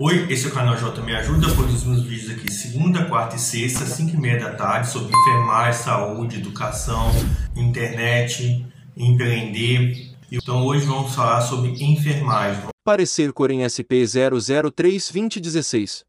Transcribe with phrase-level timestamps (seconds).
[0.00, 3.84] Oi, esse é o canal J Me Ajuda, produzimos vídeos aqui segunda, quarta e sexta,
[3.84, 7.10] 5 e meia da tarde, sobre enfermagem, saúde, educação,
[7.56, 8.64] internet,
[8.96, 10.14] empreender.
[10.30, 12.68] Então hoje vamos falar sobre enfermagem.
[12.84, 16.04] Parecer Corem SP 003-2016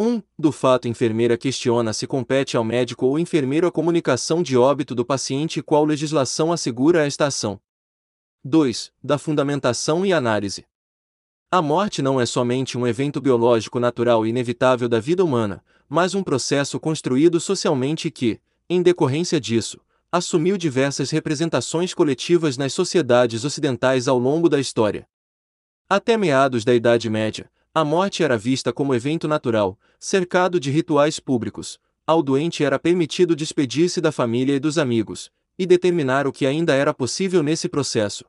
[0.00, 0.20] 1.
[0.36, 5.04] Do fato enfermeira questiona se compete ao médico ou enfermeiro a comunicação de óbito do
[5.04, 7.60] paciente e qual legislação assegura esta ação.
[8.44, 8.90] 2.
[9.00, 10.64] Da fundamentação e análise.
[11.48, 16.12] A morte não é somente um evento biológico natural e inevitável da vida humana, mas
[16.12, 24.08] um processo construído socialmente que, em decorrência disso, assumiu diversas representações coletivas nas sociedades ocidentais
[24.08, 25.08] ao longo da história.
[25.88, 31.20] Até meados da Idade Média, a morte era vista como evento natural, cercado de rituais
[31.20, 31.78] públicos.
[32.04, 36.74] Ao doente era permitido despedir-se da família e dos amigos, e determinar o que ainda
[36.74, 38.24] era possível nesse processo.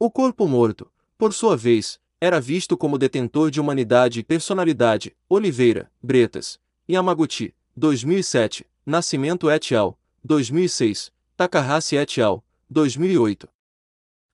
[0.00, 5.14] O corpo morto, por sua vez, era visto como detentor de humanidade e personalidade.
[5.28, 13.46] Oliveira, Bretas, Yamaguchi, 2007, Nascimento et al., 2006, Takahashi et al., 2008.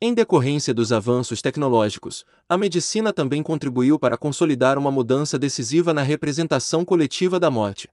[0.00, 6.02] Em decorrência dos avanços tecnológicos, a medicina também contribuiu para consolidar uma mudança decisiva na
[6.02, 7.88] representação coletiva da morte.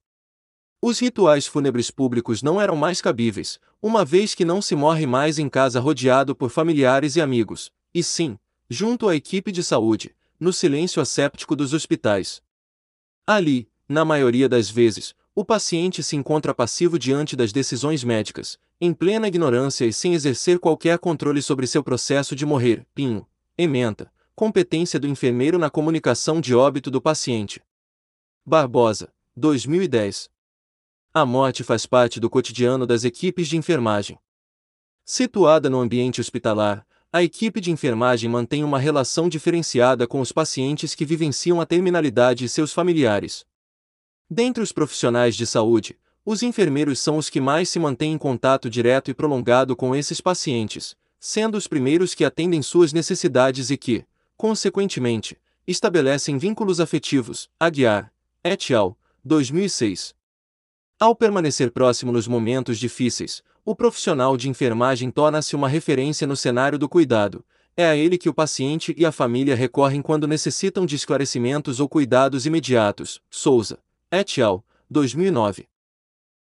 [0.79, 5.39] Os rituais fúnebres públicos não eram mais cabíveis, uma vez que não se morre mais
[5.39, 8.37] em casa rodeado por familiares e amigos, e sim,
[8.69, 12.41] junto à equipe de saúde, no silêncio asséptico dos hospitais.
[13.25, 18.93] Ali, na maioria das vezes, o paciente se encontra passivo diante das decisões médicas, em
[18.93, 22.85] plena ignorância e sem exercer qualquer controle sobre seu processo de morrer.
[22.93, 23.25] Pinho,
[23.57, 27.61] ementa, competência do enfermeiro na comunicação de óbito do paciente.
[28.45, 30.29] Barbosa, 2010.
[31.13, 34.19] A morte faz parte do cotidiano das equipes de enfermagem.
[35.03, 36.85] Situada no ambiente hospitalar,
[37.17, 42.45] a equipe de enfermagem mantém uma relação diferenciada com os pacientes que vivenciam a terminalidade
[42.45, 43.43] e seus familiares.
[44.29, 48.69] Dentre os profissionais de saúde, os enfermeiros são os que mais se mantêm em contato
[48.69, 54.05] direto e prolongado com esses pacientes, sendo os primeiros que atendem suas necessidades e que,
[54.35, 55.35] consequentemente,
[55.65, 57.49] estabelecem vínculos afetivos.
[57.59, 58.13] Aguiar,
[58.43, 58.95] et al.,
[59.25, 60.13] 2006.
[60.99, 66.79] Ao permanecer próximo nos momentos difíceis, o profissional de enfermagem torna-se uma referência no cenário
[66.79, 67.43] do cuidado.
[67.75, 71.89] É a ele que o paciente e a família recorrem quando necessitam de esclarecimentos ou
[71.89, 73.19] cuidados imediatos.
[73.29, 73.77] Souza,
[74.09, 75.67] et al., 2009.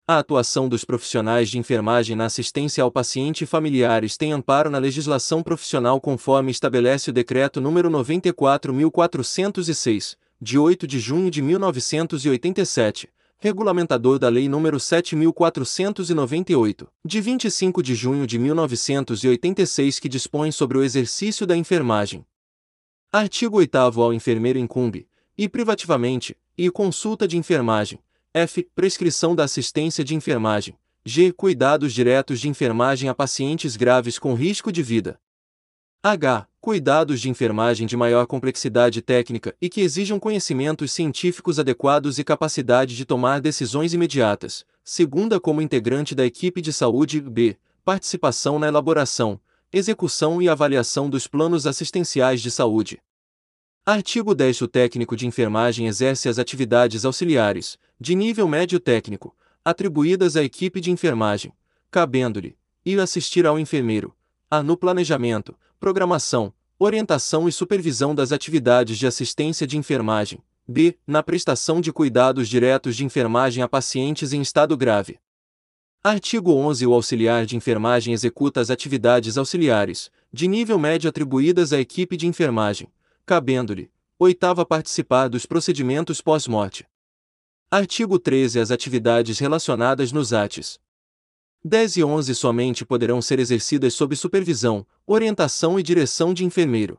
[0.05, 4.79] A atuação dos profissionais de enfermagem na assistência ao paciente e familiares tem amparo na
[4.79, 7.89] legislação profissional conforme estabelece o Decreto nº
[8.33, 13.09] 94.406, de 8 de junho de 1987
[13.43, 20.85] regulamentador da Lei nº 7498, de 25 de junho de 1986 que dispõe sobre o
[20.85, 22.25] exercício da enfermagem.
[23.11, 27.99] Artigo 8 ao enfermeiro incumbe, e privativamente, e consulta de enfermagem,
[28.33, 28.63] F.
[28.77, 31.33] Prescrição da assistência de enfermagem, G.
[31.33, 35.19] Cuidados diretos de enfermagem a pacientes graves com risco de vida.
[36.05, 36.49] H.
[36.61, 42.97] Cuidados de enfermagem de maior complexidade técnica e que exijam conhecimentos científicos adequados e capacidade
[42.97, 44.67] de tomar decisões imediatas.
[44.83, 47.21] Segunda, como integrante da equipe de saúde.
[47.21, 47.57] B.
[47.85, 49.41] Participação na elaboração,
[49.73, 53.01] execução e avaliação dos planos assistenciais de saúde.
[53.87, 54.63] Artigo 10.
[54.63, 60.81] O técnico de enfermagem exerce as atividades auxiliares, de nível médio técnico, atribuídas à equipe
[60.81, 61.53] de enfermagem,
[61.93, 64.13] cabendo-lhe ir assistir ao enfermeiro,
[64.51, 70.41] a no planejamento, programação, orientação e supervisão das atividades de assistência de enfermagem.
[70.65, 70.97] B.
[71.05, 75.19] Na prestação de cuidados diretos de enfermagem a pacientes em estado grave.
[76.01, 76.87] Artigo 11.
[76.87, 82.29] O auxiliar de enfermagem executa as atividades auxiliares, de nível médio atribuídas à equipe de
[82.29, 82.87] enfermagem,
[83.27, 86.87] cabendo-lhe, oitava, participar dos procedimentos pós-morte.
[87.69, 88.61] Artigo 13.
[88.61, 90.79] As atividades relacionadas nos ATs.
[91.65, 96.99] 10 e 11 somente poderão ser exercidas sob supervisão, orientação e direção de enfermeiro.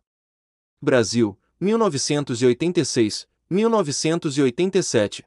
[0.82, 5.26] Brasil, 1986, 1987.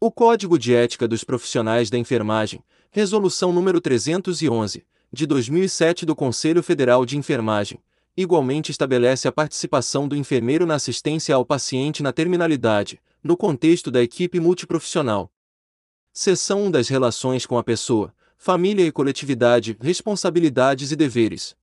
[0.00, 2.62] O Código de Ética dos Profissionais da Enfermagem,
[2.92, 7.82] Resolução número 311, de 2007 do Conselho Federal de Enfermagem,
[8.16, 14.00] igualmente estabelece a participação do enfermeiro na assistência ao paciente na terminalidade, no contexto da
[14.00, 15.32] equipe multiprofissional.
[16.12, 21.56] Seção 1 das relações com a pessoa, família e coletividade, responsabilidades e deveres.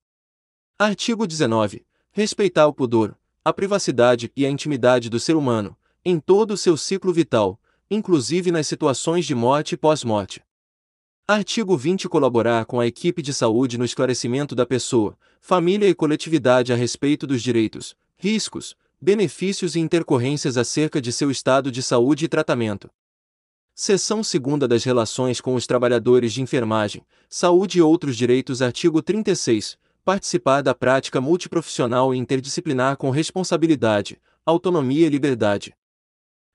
[0.79, 1.85] Artigo 19.
[2.11, 6.75] Respeitar o pudor, a privacidade e a intimidade do ser humano, em todo o seu
[6.75, 10.41] ciclo vital, inclusive nas situações de morte e pós-morte.
[11.27, 12.09] Artigo 20.
[12.09, 17.27] Colaborar com a equipe de saúde no esclarecimento da pessoa, família e coletividade a respeito
[17.27, 22.89] dos direitos, riscos, benefícios e intercorrências acerca de seu estado de saúde e tratamento.
[23.83, 29.75] Seção 2 das Relações com os Trabalhadores de Enfermagem, Saúde e Outros Direitos, artigo 36.
[30.05, 35.73] Participar da prática multiprofissional e interdisciplinar com responsabilidade, autonomia e liberdade.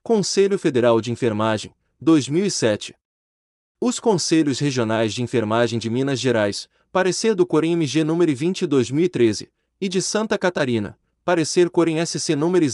[0.05, 2.94] Conselho Federal de Enfermagem, 2007.
[3.81, 9.50] Os Conselhos Regionais de Enfermagem de Minas Gerais, parecer do Corém MG número 20 2013,
[9.81, 12.64] e de Santa Catarina, parecer Corém SC número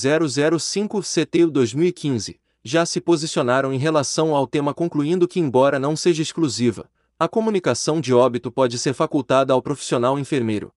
[0.61, 6.23] 005 CT 2015, já se posicionaram em relação ao tema concluindo que embora não seja
[6.23, 6.89] exclusiva,
[7.19, 10.73] a comunicação de óbito pode ser facultada ao profissional enfermeiro.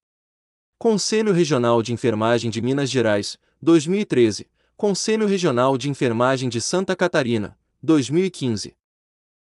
[0.78, 7.58] Conselho Regional de Enfermagem de Minas Gerais, 2013, Conselho Regional de Enfermagem de Santa Catarina,
[7.82, 8.76] 2015.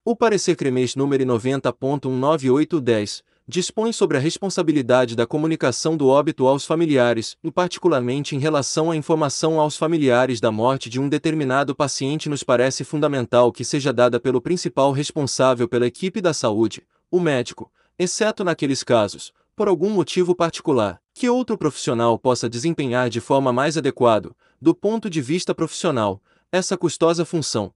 [0.04, 7.38] O parecer CREMES número 90.19810 dispõe sobre a responsabilidade da comunicação do óbito aos familiares,
[7.44, 12.44] e particularmente em relação à informação aos familiares da morte de um determinado paciente nos
[12.44, 18.44] parece fundamental que seja dada pelo principal responsável pela equipe da saúde, o médico, exceto
[18.44, 24.32] naqueles casos, por algum motivo particular, que outro profissional possa desempenhar de forma mais adequada,
[24.62, 26.22] do ponto de vista profissional,
[26.52, 27.74] essa custosa função.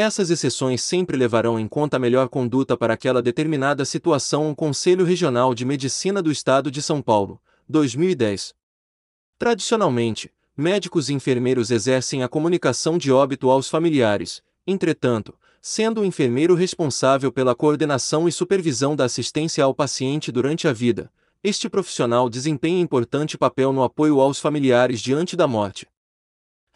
[0.00, 4.48] Essas exceções sempre levarão em conta a melhor conduta para aquela determinada situação.
[4.48, 8.54] O Conselho Regional de Medicina do Estado de São Paulo, 2010.
[9.36, 16.54] Tradicionalmente, médicos e enfermeiros exercem a comunicação de óbito aos familiares, entretanto, sendo o enfermeiro
[16.54, 21.10] responsável pela coordenação e supervisão da assistência ao paciente durante a vida,
[21.42, 25.88] este profissional desempenha importante papel no apoio aos familiares diante da morte.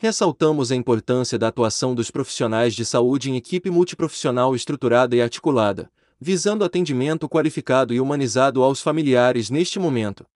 [0.02, 5.88] Ressaltamos a importância da atuação dos profissionais de saúde em equipe multiprofissional estruturada e articulada,
[6.20, 10.26] visando atendimento qualificado e humanizado aos familiares neste momento.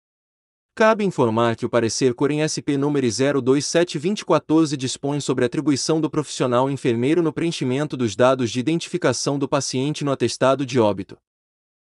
[0.72, 6.70] Cabe informar que o parecer Corem SP número 0272014 dispõe sobre a atribuição do profissional
[6.70, 11.18] enfermeiro no preenchimento dos dados de identificação do paciente no atestado de óbito.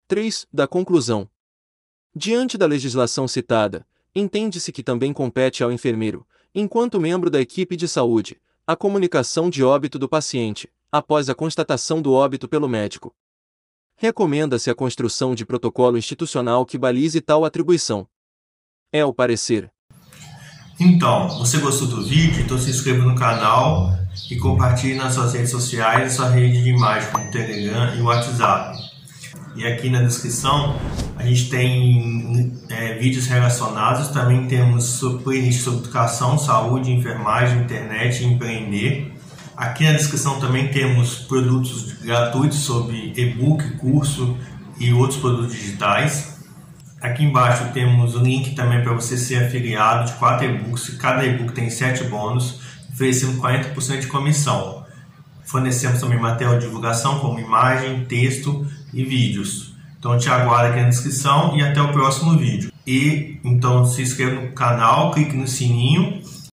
[0.10, 0.46] 3.
[0.52, 1.26] Da conclusão.
[2.14, 7.88] Diante da legislação citada, entende-se que também compete ao enfermeiro, enquanto membro da equipe de
[7.88, 13.14] saúde, a comunicação de óbito do paciente, após a constatação do óbito pelo médico.
[13.96, 18.08] Recomenda-se a construção de protocolo institucional que balize tal atribuição.
[18.92, 19.72] É o parecer.
[20.80, 22.42] Então, você gostou do vídeo?
[22.42, 23.92] Então se inscreva no canal
[24.30, 28.02] e compartilhe nas suas redes sociais e sua rede de imagem como o Telegram e
[28.02, 28.91] o WhatsApp.
[29.56, 30.76] E aqui na descrição
[31.18, 38.28] a gente tem é, vídeos relacionados, também temos playlist sobre educação, saúde, enfermagem, internet e
[38.28, 39.14] empreender.
[39.56, 44.38] Aqui na descrição também temos produtos gratuitos sobre e-book, curso
[44.80, 46.40] e outros produtos digitais.
[47.02, 50.90] Aqui embaixo temos o link também para você ser afiliado de quatro e-books.
[50.98, 52.60] Cada e-book tem sete bônus,
[52.92, 54.81] oferecendo 40% de comissão.
[55.46, 59.74] Fornecemos também material de divulgação como imagem, texto e vídeos.
[60.00, 62.72] Então te aguardo aqui na descrição e até o próximo vídeo.
[62.86, 66.22] E então se inscreva no canal, clique no sininho